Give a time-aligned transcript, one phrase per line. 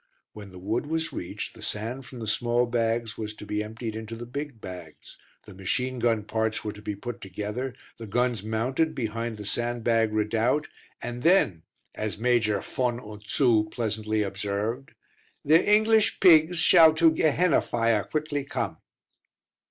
[0.33, 3.95] When the wood was reached the sand from the small bags was to be emptied
[3.95, 8.41] into the big bags; the machine gun parts were to be put together, the guns
[8.41, 10.67] mounted behind the sandbag redoubt,
[11.03, 11.61] and then,
[11.93, 14.95] as Major Von und Zu pleasantly observed,
[15.45, 18.77] "the English pigs shall to gehenna fire quickly come."